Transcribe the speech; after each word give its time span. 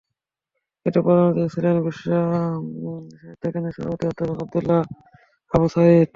এতে 0.85 0.99
প্রধান 1.05 1.25
অতিথি 1.27 1.49
ছিলেন 1.53 1.75
বিশ্বসাহিত্য 1.85 3.43
কেন্দ্রের 3.53 3.75
সভাপতি 3.77 4.05
অধ্যাপক 4.07 4.37
আবদুল্লাহ 4.43 4.81
আবু 5.51 5.67
সায়ীদ। 5.73 6.09